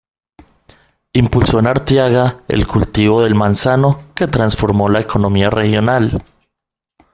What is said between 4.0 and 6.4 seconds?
que transformó la economía regional.